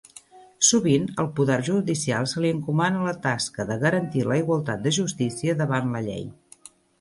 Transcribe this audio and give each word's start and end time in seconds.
Sovint, 0.67 1.03
al 1.23 1.27
poder 1.39 1.57
judicial 1.67 2.29
se 2.31 2.43
li 2.45 2.51
encomana 2.53 3.03
la 3.09 3.13
tasca 3.27 3.67
de 3.73 3.77
garantir 3.85 4.25
la 4.31 4.39
igualtat 4.41 4.83
de 4.89 4.95
justícia 5.01 5.59
davant 5.61 5.95
la 5.97 6.03
llei. 6.09 6.27